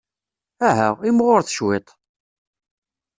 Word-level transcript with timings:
Aha, 0.67 0.89
imɣuret 1.09 1.53
cwiṭ! 1.57 1.89